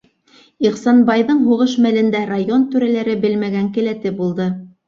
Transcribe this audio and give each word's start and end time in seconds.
Ихсанбайҙың 0.67 1.43
һуғыш 1.51 1.75
мэлендә 1.87 2.23
район 2.31 2.65
түрәләре 2.73 3.17
белмәгән 3.27 3.73
келәте 3.77 4.17
булды. 4.23 4.53